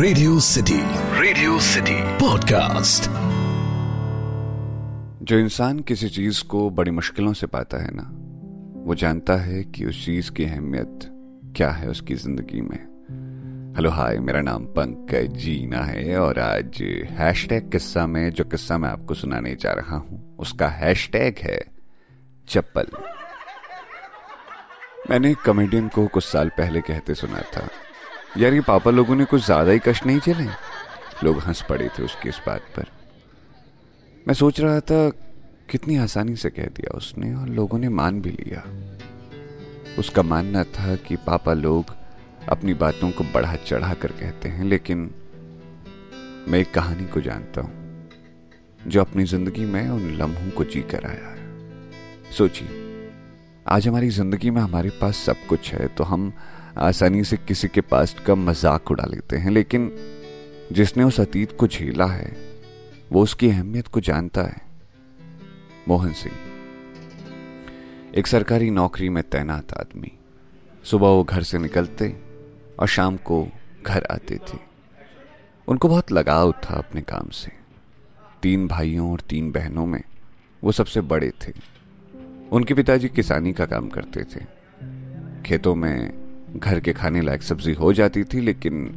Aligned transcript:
Radio 0.00 0.38
City 0.40 0.78
Radio 1.20 1.58
City 1.58 1.94
podcast 2.18 3.08
जो 5.24 5.38
इंसान 5.38 5.78
किसी 5.80 6.08
चीज़ 6.08 6.42
को 6.44 6.70
बड़ी 6.70 6.90
मुश्किलों 6.90 7.32
से 7.32 7.46
पाता 7.46 7.82
है 7.82 7.88
ना, 7.92 8.02
वो 8.86 8.94
जानता 8.94 9.36
है 9.36 9.62
कि 9.64 9.84
उस 9.84 10.04
चीज़ 10.04 10.30
की 10.32 10.44
अहमियत 10.44 10.98
क्या 11.56 11.70
है 11.70 11.88
उसकी 11.88 12.14
ज़िंदगी 12.14 12.60
में। 12.60 13.74
हेलो, 13.76 13.90
हाय, 13.90 14.18
मेरा 14.18 14.40
नाम 14.40 14.64
पंकज 14.64 15.36
जीना 15.36 15.82
है 15.82 16.18
और 16.18 16.38
आज 16.38 16.82
हैशटैग 17.10 17.70
किस्सा 17.70 18.06
में, 18.06 18.30
जो 18.30 18.44
किस्सा 18.44 18.78
मैं 18.78 18.88
आपको 18.88 19.14
सुनाने 19.14 19.56
जा 19.60 19.72
रहा 19.72 19.96
हूँ, 19.96 20.36
उसका 20.38 20.68
हैशटैग 20.68 21.38
है 21.38 21.60
चप्पल। 22.48 22.86
मैंने 25.10 25.34
कॉमेडियन 25.34 25.88
को 25.88 26.06
कुछ 26.06 26.24
साल 26.24 26.48
पहले 26.48 26.80
कहते 26.80 27.14
सुना 27.14 27.42
था 27.56 27.68
यार, 28.30 28.54
ये 28.54 28.60
पापा 28.60 28.90
लोगों 28.90 29.14
ने 29.16 29.24
कुछ 29.24 29.44
ज़्यादा 29.44 29.72
ही 29.72 29.78
कष्ट 29.78 30.06
नहीं 30.06 30.18
चले 30.20 30.44
लोग 31.24 31.38
हंस 31.40 31.62
पड़े 31.68 31.88
थे 31.88 32.02
उसकी 32.02 32.28
इस 32.28 32.40
बात 32.46 32.62
पर। 32.76 32.86
मैं 34.26 34.34
सोच 34.34 34.60
रहा 34.60 34.80
था 34.80 35.08
कितनी 35.70 35.96
आसानी 35.98 36.36
से 36.36 36.50
कह 36.50 36.66
दिया 36.76 36.96
उसने 36.96 37.34
और 37.34 37.48
लोगों 37.50 37.78
ने 37.78 37.88
मान 37.90 38.20
भी 38.20 38.30
लिया। 38.32 38.62
उसका 39.98 40.22
मानना 40.24 40.62
था 40.66 40.94
कि 40.98 41.16
पापा 41.26 41.52
लोग 41.54 41.94
अपनी 42.48 42.74
बातों 42.76 43.10
को 43.10 43.24
बढ़ा 43.24 43.54
चढ़ा 43.56 43.94
कर 43.94 44.12
कहते 44.12 44.48
हैं, 44.48 44.64
लेकिन 44.64 45.10
मैं 46.48 46.58
एक 46.58 46.72
कहानी 46.74 47.06
को 47.06 47.20
जानता 47.20 47.60
हूँ, 47.60 48.08
जो 48.80 49.00
अपनी 49.00 49.24
ज़िंदगी 49.24 49.64
में 49.64 49.88
उन 49.88 50.10
लम्हों 50.12 50.50
को 50.50 50.64
जी 50.64 50.82
कर 50.90 51.06
आया 51.06 51.28
है। 51.28 52.32
सोचिए, 52.32 52.68
आज 53.66 53.88
हमारी 53.88 54.08
ज़िंदगी 54.10 54.50
में 54.50 54.60
हमारे 54.62 54.90
पास 55.00 55.16
सब 55.18 55.46
कुछ 55.48 55.72
है 55.72 55.86
तो 55.88 56.04
हम 56.04 56.32
आसानी 56.78 57.24
से 57.24 57.36
किसी 57.36 57.68
के 57.68 57.80
पास 57.80 58.16
का 58.26 58.34
मज़ाक 58.34 58.90
उड़ा 58.90 59.04
लेते 59.04 59.36
हैं, 59.36 59.50
लेकिन 59.50 59.92
जिसने 60.72 61.04
उस 61.04 61.20
अतीत 61.20 61.52
को 61.52 61.66
झेला 61.66 62.06
है, 62.06 62.36
वो 63.12 63.22
उसकी 63.22 63.48
अहमियत 63.48 63.86
को 63.86 64.00
जानता 64.00 64.42
है। 64.42 64.60
मोहन 65.88 66.12
सिंह। 66.12 66.34
एक 68.14 68.26
सरकारी 68.26 68.70
नौकरी 68.70 69.08
में 69.08 69.22
तैनात 69.22 69.72
आदमी। 69.72 70.12
सुबह 70.84 71.08
वो 71.08 71.24
घर 71.24 71.42
से 71.42 71.58
निकलते 71.58 72.16
और 72.78 72.86
शाम 72.86 73.16
को 73.16 73.48
घर 73.86 74.06
आते 74.10 74.36
थे। 74.36 74.58
उनको 75.68 75.88
बहुत 75.88 76.12
लगाव 76.12 76.52
था 76.52 76.74
अपने 76.74 77.00
काम 77.00 77.28
से। 77.28 77.52
तीन 78.42 78.68
भाइयों 78.68 79.12
और 79.12 79.20
तीन 79.20 79.52
बहनों 79.52 79.86
में 79.86 80.02
वो 80.64 80.72
सबसे 80.72 81.00
बड़े 81.00 81.30
थे। 81.30 81.52
उनके 82.52 82.74
पिताजी 82.74 83.08
किसानी 83.08 83.52
का 83.52 83.66
काम 83.66 83.88
करते 83.88 84.22
थे। 84.22 84.44
खेतों 85.42 85.74
में 85.74 86.27
घर 86.56 86.80
के 86.80 86.92
खाने 86.92 87.20
लायक 87.20 87.42
सब्ज़ी 87.42 87.72
हो 87.72 87.92
जाती 87.92 88.24
थी, 88.24 88.40
लेकिन 88.40 88.90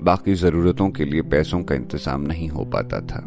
बाकी 0.00 0.34
ज़रूरतों 0.34 0.88
के 0.90 1.04
लिए 1.04 1.22
पैसों 1.22 1.62
का 1.62 1.74
इंतज़ाम 1.74 2.20
नहीं 2.20 2.48
हो 2.48 2.64
पाता 2.64 3.00
था। 3.00 3.22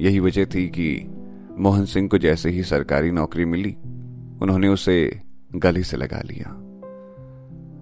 यही 0.00 0.20
वजह 0.20 0.44
थी 0.44 0.66
कि 0.68 1.06
मोहन 1.58 1.84
सिंह 1.84 2.08
को 2.08 2.18
जैसे 2.18 2.50
ही 2.50 2.62
सरकारी 2.62 3.10
नौकरी 3.10 3.44
मिली, 3.44 3.76
उन्होंने 4.42 4.68
उसे 4.68 5.20
गले 5.54 5.82
से 5.82 5.96
लगा 5.96 6.20
लिया। 6.20 6.50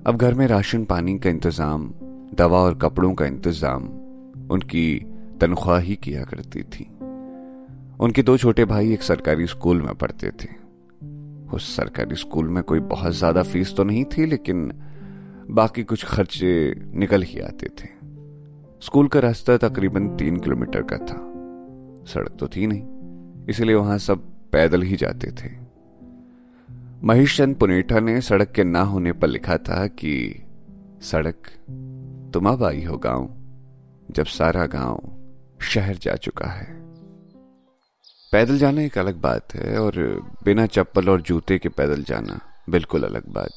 अब 0.07 0.17
घर 0.17 0.35
में 0.35 0.47
राशन 0.47 0.85
पानी 0.85 1.19
का 1.19 1.31
इंतज़ाम, 1.31 1.93
दवा 2.35 2.59
और 2.59 2.75
कपड़ों 2.75 3.13
का 3.15 3.27
इंतज़ाम 3.27 3.89
उनकी 4.51 5.07
तनख्वाह 5.41 5.79
ही 5.79 5.97
किया 5.97 6.25
करती 6.25 6.63
थी। 6.63 6.85
उनके 8.01 8.23
दो 8.23 8.37
छोटे 8.37 8.65
भाई 8.65 8.93
एक 8.93 9.03
सरकारी 9.03 9.47
स्कूल 9.47 9.83
में 9.83 9.95
पढ़ते 9.95 10.31
थे। 10.31 10.49
उस 11.55 11.77
सरकारी 11.77 12.17
स्कूल 12.17 12.49
में 12.49 12.63
कोई 12.63 12.81
बहुत 12.81 13.13
ज़्यादा 13.13 13.43
फ़ीस 13.43 13.75
तो 13.77 13.85
नहीं 13.85 14.05
थी, 14.05 14.27
लेकिन 14.27 14.73
बाकी 15.53 15.83
कुछ 15.83 16.05
खर्चे 16.05 16.75
निकल 16.95 17.23
ही 17.23 17.41
आते 17.41 17.67
थे। 17.67 17.89
स्कूल 18.81 19.09
का 19.09 19.21
रास्ता 19.21 19.57
तकरीबन 19.57 20.09
तीन 20.09 20.37
किलोमीटर 20.37 20.83
का 20.83 20.97
था। 20.97 21.33
सड़क 22.13 22.37
तो 22.41 22.49
थी 22.49 22.67
नहीं, 22.67 22.83
इसलिए 23.49 23.75
वहाँ 23.75 23.99
सब 23.99 24.19
पैदल 24.53 24.83
ही 24.83 24.97
जाते 24.97 25.31
थे। 25.31 25.51
महेश 27.05 27.37
चंद 27.37 27.57
पुनेठा 27.57 28.01
ने 28.01 28.21
सड़क 28.21 28.51
के 28.51 28.65
ना 28.65 28.81
होने 28.81 29.13
पर 29.13 29.29
लिखा 29.29 29.57
था 29.57 29.87
कि, 29.87 30.43
सड़क, 31.03 31.49
तुम 32.35 32.49
अब 32.49 32.65
आई 32.65 32.85
हो 32.85 32.99
गाँव, 32.99 33.31
जब 34.11 34.27
सारा 34.27 34.67
गाँव 34.67 35.13
शहर 35.61 35.97
जा 35.97 36.15
चुका 36.15 36.47
है। 36.47 36.83
पैदल 38.33 38.59
जाना 38.59 38.83
एक 38.83 38.99
अलग 38.99 39.21
बात 39.21 39.55
है 39.55 39.79
और 39.81 39.93
बिना 40.45 40.67
चप्पल 40.67 41.09
और 41.09 41.21
जूते 41.21 41.59
के 41.59 41.69
पैदल 41.69 42.03
जाना 42.03 42.41
बिल्कुल 42.71 43.03
अलग 43.03 43.29
बात 43.29 43.51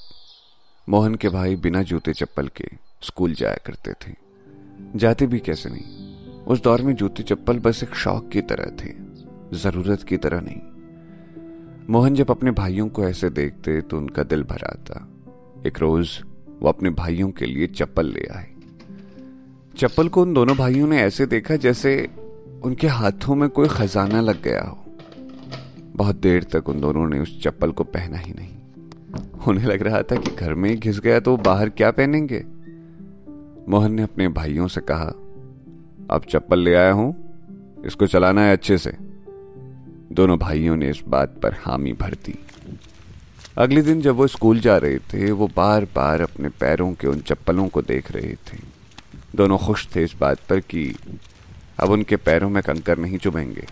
मोहन 0.88 1.16
के 1.16 1.29
भाई 1.29 1.56
बिना 1.56 1.81
जूते 1.81 2.13
चप्पल 2.13 2.47
के 2.47 2.66
स्कूल 3.01 3.34
जाया 3.34 3.57
करते 3.66 3.91
थे। 3.91 4.13
जाते 4.96 5.28
भी 5.28 5.40
कैसे 5.40 5.69
नहीं? 5.69 6.44
उस 6.46 6.62
दौर 6.63 6.81
में 6.81 6.94
जूते 6.96 7.23
चप्पल 7.23 7.59
बस 7.59 7.84
एक 7.84 7.96
शौक 7.96 8.29
की 8.29 8.41
तरह 8.41 8.66
थे, 8.81 8.91
ज़रूरत 9.57 10.03
की 10.03 10.18
तरह 10.18 10.41
नहीं। 10.41 10.62
मोहन 11.90 12.16
जब 12.16 12.31
अपने 12.31 12.51
भाइयों 12.51 12.88
को 12.90 13.03
ऐसे 13.03 13.29
देखते 13.29 13.81
तो 13.81 13.97
उनका 13.97 14.23
दिल 14.23 14.44
भर 14.44 14.63
आता 14.63 15.07
एक 15.68 15.79
रोज 15.79 16.19
वो 16.59 16.69
अपने 16.69 16.90
भाइयों 16.90 17.29
के 17.31 17.46
लिए 17.46 17.67
चप्पल 17.67 18.06
ले 18.06 18.28
आए। 18.35 18.47
चप्पल 19.78 20.09
को 20.09 20.22
उन 20.22 20.34
दोनों 20.34 20.56
भाइयों 20.57 20.88
ने 20.88 21.02
ऐसे 21.02 21.25
देखा 21.25 21.56
जैसे 21.56 21.96
उनके 22.63 22.88
हाथों 22.88 23.35
में 23.35 23.50
कोई 23.50 23.67
खजाना 23.67 24.22
लग 24.22 24.41
गया 24.41 24.62
हो। 24.62 24.78
बहुत 25.96 26.16
देर 26.16 26.44
तक 26.44 26.69
उन 26.69 26.81
दोनों 26.81 27.07
ने 27.09 27.19
उस 27.19 27.41
चप्पल 27.44 27.72
को 27.72 27.84
पहना 27.84 28.17
ही 28.17 28.34
नहीं। 28.34 28.56
उन्हें 29.48 29.66
लग 29.66 29.81
रहा 29.81 30.02
था 30.02 30.16
कि 30.16 30.36
घर 30.36 30.53
में 30.53 30.80
घिस 30.80 31.00
गया 31.00 31.20
तो 31.20 31.36
बाहर 31.38 31.70
क्या 31.70 31.92
पहनेंगे? 31.92 32.44
मोहन 33.70 33.94
ने 33.94 34.02
अपने 34.02 34.28
भाइयों 34.28 34.68
से 34.68 34.81
कहा, 34.81 35.14
अब 36.12 36.26
चप्पल 36.30 36.59
ले 36.59 36.76
आया 36.76 36.92
हूँ, 36.92 37.14
इसको 37.86 38.08
चलाना 38.08 38.42
है 38.42 38.53
अच्छे 38.53 38.78
से। 38.78 38.94
दोनों 40.12 40.38
भाइयों 40.40 40.76
ने 40.76 40.90
इस 40.90 41.02
बात 41.08 41.40
पर 41.44 41.53
हामी 41.53 41.94
भर 41.94 42.14
दी। 42.26 42.38
अगले 43.58 43.81
दिन 43.81 44.02
जब 44.02 44.16
वो 44.16 44.28
स्कूल 44.28 44.59
जा 44.59 44.78
रहे 44.78 44.98
थे, 44.98 45.32
वो 45.32 45.47
बार 45.47 45.86
बार 45.86 46.22
अपने 46.22 46.50
पैरों 46.50 46.92
के 46.94 47.08
उन 47.08 47.20
चप्पलों 47.20 47.68
को 47.68 47.82
देख 47.82 48.12
रहे 48.12 48.34
थे। 48.47 48.58
दोनों 49.36 49.58
खुश 49.58 49.88
थे 49.96 50.03
इस 50.03 50.16
बात 50.20 50.40
पर 50.50 50.59
कि 50.59 50.96
अब 51.80 51.90
उनके 51.90 52.16
पैरों 52.16 52.50
में 52.50 52.64
कंकर 52.64 52.97
नहीं 52.97 53.18
चुभेंगे। 53.18 53.66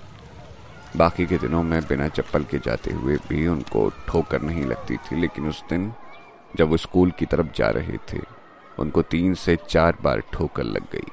बाकी 0.98 1.26
के 1.26 1.38
दिनों 1.38 1.64
में 1.64 1.81
बिना 1.81 2.08
चप्पल 2.08 2.44
के 2.44 2.58
जाते 2.58 2.94
हुए 2.94 3.18
भी 3.30 3.48
उनको 3.48 3.92
ठोकर 4.08 4.42
नहीं 4.42 4.66
लगती 4.66 4.98
थी, 4.98 5.22
लेकिन 5.22 5.48
उस 5.48 5.64
दिन 5.70 5.94
जब 6.56 6.70
वो 6.70 6.78
स्कूल 6.78 7.12
की 7.12 7.26
तरफ़ 7.26 7.48
जा 7.56 7.70
रहे 7.70 7.98
थे, 8.14 8.20
उनको 8.80 9.02
तीन 9.02 9.34
से 9.34 9.58
चार 9.70 9.98
बार 10.04 10.24
ठोकर 10.34 10.64
लग 10.64 10.84
गई। 10.84 11.12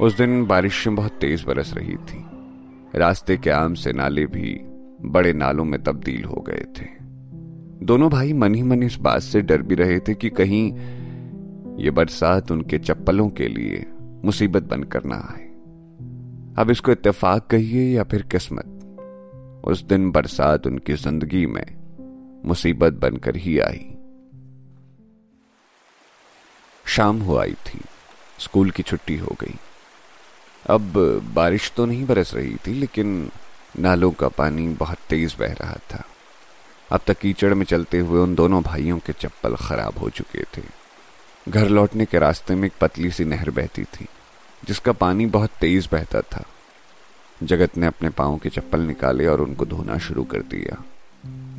उस 0.00 0.16
दिन 0.16 0.46
बारिश 0.46 0.88
बहुत 0.88 1.12
तेज 1.12 1.44
बरस 1.44 1.74
रही 1.74 1.96
थी। 1.96 2.24
रास्ते 2.94 3.36
के 3.36 3.50
आम 3.50 3.74
से 3.74 3.92
नाले 3.92 4.26
भी 4.26 4.60
बड़े 5.02 5.32
नालों 5.32 5.64
में 5.64 5.82
तब्दील 5.82 6.24
हो 6.24 6.44
गए 6.48 6.64
थे। 6.78 6.86
दोनों 7.86 8.10
भाई 8.10 8.32
मन 8.32 8.54
ही 8.54 8.62
मन 8.62 8.82
इस 8.82 8.96
बात 8.96 9.20
से 9.20 9.42
डर 9.42 9.62
भी 9.62 9.74
रहे 9.74 9.98
थे 10.00 10.14
कि 10.14 10.30
कहीं 10.30 10.72
ये 11.76 11.90
बरसात 11.90 12.50
उनके 12.50 12.78
चप्पलों 12.78 13.28
के 13.28 13.48
लिए 13.48 13.86
मुसीबत 14.24 14.62
बनकर 14.62 15.04
ना 15.04 15.14
आए। 15.14 15.49
अब 16.58 16.70
इसको 16.70 16.92
इत्तेफाक 16.92 17.46
कहिए 17.46 17.84
या 17.96 18.04
फिर 18.04 18.22
किस्मत। 18.22 19.62
उस 19.64 19.82
दिन 19.82 20.10
बरसात 20.10 20.66
उनकी 20.66 20.94
ज़िंदगी 20.94 21.46
में 21.46 21.64
मुसीबत 22.44 22.92
बनकर 22.92 23.36
ही 23.36 23.58
आई। 23.58 23.86
शाम 26.86 27.20
हो 27.20 27.36
आई 27.36 27.54
थी, 27.66 27.80
स्कूल 28.38 28.70
की 28.70 28.82
छुट्टी 28.82 29.16
हो 29.16 29.36
गई। 29.40 29.54
अब 30.66 30.92
बारिश 31.34 31.72
तो 31.76 31.86
नहीं 31.86 32.06
बरस 32.06 32.34
रही 32.34 32.56
थी, 32.56 32.74
लेकिन 32.74 33.30
नालों 33.78 34.10
का 34.10 34.28
पानी 34.28 34.68
बहुत 34.68 34.98
तेज 35.08 35.36
बह 35.38 35.52
रहा 35.52 35.78
था। 35.90 36.04
अब 36.90 37.00
तक 37.06 37.18
कीचड़ 37.18 37.54
में 37.54 37.64
चलते 37.64 37.98
हुए 37.98 38.20
उन 38.20 38.34
दोनों 38.34 38.62
भाइयों 38.62 38.98
के 38.98 39.12
चप्पल 39.12 39.56
खराब 39.56 39.98
हो 39.98 40.08
चुके 40.10 40.44
थे। 40.56 40.62
घर 41.48 41.68
लौटने 41.68 42.04
के 42.04 42.18
रास्ते 42.18 42.54
में 42.54 42.66
एक 42.66 42.72
पतली 42.80 43.10
सी 43.10 43.24
नहर 43.24 43.50
बहती 43.50 43.84
थी। 43.84 44.06
जिसका 44.66 44.92
पानी 44.92 45.26
बहुत 45.26 45.50
तेज 45.60 45.88
बहता 45.92 46.20
था। 46.20 46.44
जगत 47.40 47.76
ने 47.76 47.86
अपने 47.86 48.08
पाओ 48.10 48.36
के 48.38 48.48
चप्पल 48.48 48.80
निकाले 48.80 49.26
और 49.26 49.40
उनको 49.40 49.64
धोना 49.66 49.98
शुरू 49.98 50.24
कर 50.24 50.42
दिया। 50.50 50.82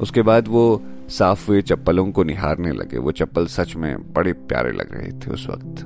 उसके 0.01 0.21
बाद 0.21 0.47
वो 0.47 0.81
साफ़ 1.09 1.47
हुए 1.47 1.61
चप्पलों 1.61 2.11
को 2.11 2.23
निहारने 2.23 2.71
लगे। 2.71 2.97
वो 2.97 3.11
चप्पल 3.11 3.45
सच 3.47 3.75
में 3.75 4.13
बड़े 4.13 4.33
प्यारे 4.33 4.71
लग 4.71 4.93
रहे 4.93 5.11
थे 5.11 5.31
उस 5.31 5.47
वक्त। 5.49 5.85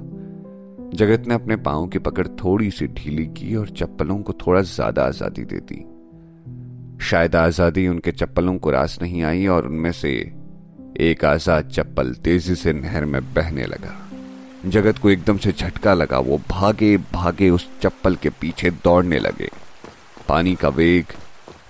जगत 0.96 1.28
ने 1.28 1.34
अपने 1.34 1.56
पाओ 1.56 1.88
की 1.88 2.00
पकड़ 2.00 2.28
थोड़ी 2.28 2.70
सी 2.72 2.88
ढीली 2.88 3.26
की 3.28 3.56
और 3.56 3.70
चप्पलों 3.70 4.18
को 4.20 4.34
थोड़ा 4.34 4.62
ज़्यादा 4.62 5.04
आज़ादी 5.04 5.44
दे 5.44 5.60
दी। 5.72 5.84
शायद 7.06 7.36
आज़ादी 7.36 7.88
उनके 7.88 8.12
चप्पलों 8.12 8.58
को 8.58 8.72
रास 8.72 8.98
नहीं 9.02 9.24
आई 9.24 9.48
और 9.48 9.68
उनमें 9.68 9.92
से 9.92 10.12
एक 11.00 11.26
आज़ाद 11.26 11.70
चप्पल 11.70 12.14
तेज़ी 12.14 12.56
से 12.56 12.74
नहर 12.74 13.06
में 13.06 13.22
बहने 13.34 13.66
लगा। 13.66 14.05
जगत 14.66 14.98
को 14.98 15.10
एकदम 15.10 15.38
से 15.38 15.52
झटका 15.52 15.94
लगा। 15.94 16.20
वो 16.20 16.38
भागे 16.50 16.96
भागे 17.14 17.50
उस 17.50 17.68
चप्पल 17.82 18.16
के 18.16 18.30
पीछे 18.32 18.70
दौड़ने 18.84 19.20
लगे। 19.20 19.50
पानी 20.28 20.56
का 20.56 20.70
वेग 20.72 21.14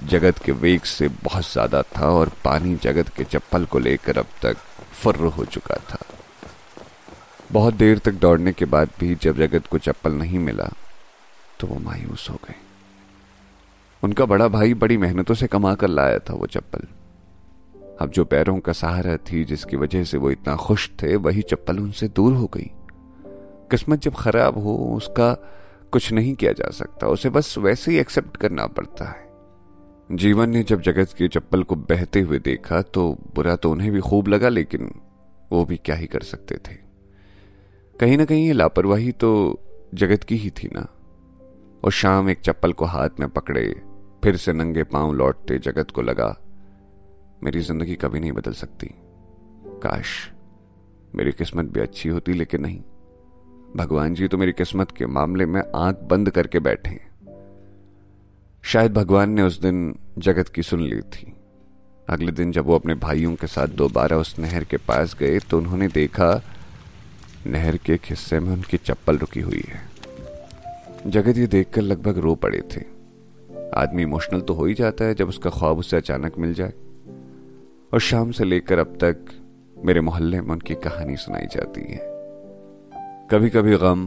जगत 0.04 0.38
के 0.38 0.52
वेग 0.54 0.82
से 0.82 1.08
बहुत 1.24 1.52
ज़्यादा 1.52 1.82
था 1.98 2.10
और 2.10 2.32
पानी 2.46 2.76
जगत 2.76 3.10
के 3.10 3.24
चप्पल 3.24 3.66
को 3.66 3.80
लेकर 3.80 4.18
अब 4.18 4.28
तक 4.42 4.58
फर्र 4.94 5.26
हो 5.28 5.46
चुका 5.46 5.76
था। 5.90 6.00
बहुत 7.52 7.74
देर 7.74 8.00
तक 8.00 8.14
दौड़ने 8.16 8.54
के 8.54 8.66
बाद 8.66 8.90
भी 9.00 9.16
जब 9.16 9.38
जगत 9.38 9.68
को 9.68 9.78
चप्पल 9.78 10.14
नहीं 10.14 10.40
मिला 10.40 10.70
तो 11.60 11.68
वो 11.68 11.80
मायूस 11.80 12.30
हो 12.30 12.40
गए। 12.46 12.56
उनका 14.04 14.26
बड़ा 14.26 14.48
भाई 14.48 14.74
बड़ी 14.76 14.98
मेहनतों 14.98 15.36
से 15.36 15.48
कमा 15.48 15.74
कर 15.76 15.88
लाया 15.88 16.20
था 16.20 16.34
वो 16.34 16.48
चप्पल। 16.48 16.88
अब 18.02 18.10
जो 18.12 18.26
पैरों 18.26 18.60
का 18.60 18.74
सहारा 18.74 19.16
थी 19.28 19.44
जिसकी 19.44 19.78
वजह 19.78 20.04
से 20.04 20.18
वो 20.18 20.32
इतना 20.32 20.56
खुश 20.58 20.90
थे, 21.02 21.16
वही 21.18 21.42
चप्पल 21.42 21.80
उनसे 21.80 22.08
दूर 22.08 22.34
हो 22.34 22.50
गई। 22.54 22.72
किस्मत 23.76 24.00
जब 24.00 24.14
खराब 24.14 24.58
हो, 24.58 24.76
उसका 24.96 25.34
कुछ 25.92 26.12
नहीं 26.14 26.34
किया 26.36 26.52
जा 26.52 26.70
सकता। 26.72 27.08
उसे 27.08 27.30
बस 27.30 27.58
वैसे 27.58 27.92
ही 27.92 27.98
एक्सेप्ट 27.98 28.38
करना 28.38 28.68
पड़ता 28.68 29.06
है। 29.06 29.24
जीवन 30.12 30.50
ने 30.50 30.62
जब 30.64 30.82
जगत 30.82 31.14
की 31.14 31.28
चप्पल 31.28 31.64
को 31.64 31.76
बहते 31.76 32.22
हुए 32.22 32.40
देखा 32.40 32.82
तो 32.82 33.12
बुरा 33.36 33.56
तो 33.56 33.72
उन्हें 33.72 33.92
भी 33.92 34.00
खूब 34.00 34.28
लगा, 34.28 34.50
लेकिन 34.50 34.92
वो 35.52 35.64
भी 35.66 35.78
क्या 35.78 35.96
ही 35.96 36.08
कर 36.08 36.24
सकते 36.24 36.56
थे? 36.58 36.76
कहीं 37.96 38.18
ना 38.18 38.26
कहीं 38.26 38.46
ये 38.48 38.54
लापरवाही 38.54 39.12
तो 39.12 39.32
जगत 39.94 40.24
की 40.24 40.36
ही 40.36 40.50
थी 40.54 40.70
ना। 40.74 40.88
और 41.84 41.92
शाम 41.92 42.30
एक 42.30 42.42
चप्पल 42.42 42.74
को 42.74 42.86
हाथ 42.86 43.20
में 43.20 43.30
पकड़े, 43.30 43.68
फिर 44.24 44.38
से 44.38 44.54
नंगे 44.54 44.84
पाँव 44.86 45.14
लौटते 45.14 45.60
जगत 45.60 45.92
को 45.92 46.02
लगा, 46.02 46.36
मेरी 47.44 47.62
ज़िंदगी 47.62 47.96
कभी 47.96 48.20
नहीं 48.20 48.32
बदल 48.32 48.54
सकती। 48.54 48.94
काश 49.84 50.18
मेरी 51.16 51.32
किस्मत 51.32 51.66
भी 51.66 51.80
अच्छी 51.80 52.10
होती, 52.10 52.34
लेकिन 52.34 52.62
नहीं। 52.62 52.82
भगवान 53.76 54.14
जी 54.14 54.28
तो 54.28 54.38
मेरी 54.38 54.52
किस्मत 54.52 54.92
के 54.92 55.06
मामले 55.06 55.46
में 55.46 55.62
आँख 55.76 55.98
बंद 56.04 56.30
करके 56.30 56.60
बैठे 56.60 57.00
शायद 58.64 58.94
भगवान 58.94 59.30
ने 59.30 59.42
उस 59.42 59.60
दिन 59.62 60.00
जगत 60.18 60.50
की 60.50 60.64
सुन 60.64 60.82
ली 60.82 61.02
थी। 61.02 61.34
अगले 62.10 62.32
दिन 62.32 62.52
जब 62.52 62.66
वो 62.66 62.76
अपने 62.76 62.96
भाइयों 62.96 63.36
के 63.36 63.48
साथ 63.48 63.68
दोबारा 63.68 64.18
उस 64.18 64.40
नहर 64.40 64.64
के 64.64 64.78
पास 64.78 65.16
गए 65.20 65.40
तो 65.40 65.58
उन्होंने 65.58 65.88
देखा 65.88 66.42
नहर 67.48 67.78
के 67.78 67.94
एक 67.94 68.02
हिस्से 68.06 68.40
में 68.40 68.52
उनकी 68.54 68.78
चप्पल 68.78 69.18
रुकी 69.18 69.40
हुई 69.40 69.64
है। 69.68 69.82
जगत 71.08 71.38
ये 71.38 71.48
देखकर 71.48 71.82
लगभग 71.82 72.18
रो 72.18 72.36
पड़े 72.36 72.64
थे। 72.76 72.82
आदमी 73.76 74.02
इमोशनल 74.02 74.42
तो 74.42 74.54
हो 74.54 74.66
ही 74.66 74.74
जाता 74.74 75.06
है 75.06 75.16
जब 75.16 75.30
उसका 75.30 75.50
ख्वाब 75.50 75.78
उसे 75.78 75.98
अचानक 75.98 76.38
मिल 76.38 76.54
जाए। 76.54 76.74
और 77.94 78.00
शाम 78.00 78.32
से 78.32 78.44
लेकर 78.44 78.80
अब 78.80 78.98
तक 79.04 79.26
मेरे 79.86 80.02
मोहल्ले 80.02 80.42
में 80.42 80.50
उनकी 80.50 80.76
कहानी 80.76 81.18
सुनाई 81.18 81.46
जाती 81.46 81.82
है। 81.82 82.15
कभी 83.32 83.50
कभी 83.50 83.76
गम 83.78 84.02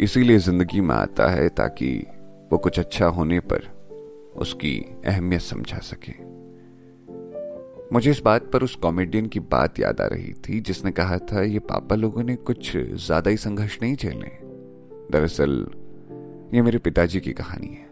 इसीलिए 0.00 0.38
ज़िंदगी 0.38 0.80
में 0.80 0.94
आता 0.94 1.26
है 1.30 1.48
ताकि 1.48 2.06
वो 2.52 2.58
कुछ 2.58 2.78
अच्छा 2.78 3.06
होने 3.06 3.40
पर 3.40 3.66
उसकी 4.36 5.02
अहमियत 5.06 5.42
समझा 5.42 5.78
सके। 5.78 6.12
मुझे 7.92 8.10
इस 8.10 8.22
बात 8.24 8.50
पर 8.52 8.62
उस 8.62 8.74
कॉमेडियन 8.74 9.26
की 9.26 9.40
बात 9.40 9.80
याद 9.80 10.00
आ 10.00 10.06
रही 10.06 10.32
थी 10.32 10.60
जिसने 10.60 10.90
कहा 10.90 11.18
था, 11.18 11.42
ये 11.42 11.58
पापा 11.58 11.96
लोगों 11.96 12.22
ने 12.22 12.36
कुछ 12.36 12.76
ज़्यादा 12.76 13.30
ही 13.30 13.36
संघर्ष 13.36 13.78
नहीं 13.82 13.96
झेले 13.96 14.30
दरअसल, 15.12 15.66
ये 16.54 16.62
मेरे 16.62 16.78
पिताजी 16.78 17.20
की 17.20 17.32
कहानी 17.32 17.68
है, 17.68 17.86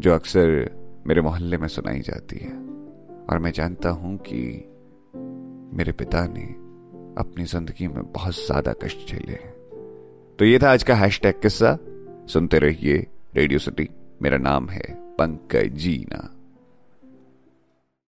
जो 0.00 0.14
अक्सर 0.14 0.70
मेरे 1.06 1.22
मोहल्ले 1.22 1.58
में 1.58 1.68
सुनाई 1.68 2.00
जाती 2.00 2.38
है। 2.38 2.52
और 3.26 3.38
मैं 3.38 3.52
जानता 3.52 3.90
हूँ 3.90 4.16
कि 4.18 4.42
मेरे 5.76 5.92
पिता 5.92 6.26
ने 6.26 6.65
अपनी 7.18 7.44
ज़िंदगी 7.44 7.88
में 7.88 8.12
बहुत 8.12 8.34
ज़्यादा 8.34 8.72
कष्ट 8.72 9.08
झेले 9.08 9.32
हैं। 9.32 9.52
तो 10.38 10.44
ये 10.44 10.58
था 10.58 10.72
आज 10.72 10.82
का 10.82 10.94
हैश 10.94 11.20
टैग 11.20 11.40
किस्सा। 11.42 11.78
सुनते 12.28 12.58
रहिए 12.58 13.06
रेडियो 13.36 13.58
सिटी 13.58 13.88
मेरा 14.22 14.38
नाम 14.38 14.68
है 14.68 14.82
पंकज 15.18 15.76
जीना। 15.76 16.35